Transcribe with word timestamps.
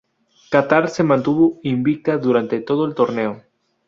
Catar 0.49 0.89
se 0.89 1.03
mantuvo 1.03 1.59
invicta 1.61 2.17
durante 2.17 2.59
todo 2.59 2.87
el 2.87 2.95
torneo. 2.95 3.43